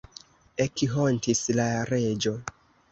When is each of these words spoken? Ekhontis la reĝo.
Ekhontis 0.65 1.45
la 1.61 1.71
reĝo. 1.95 2.39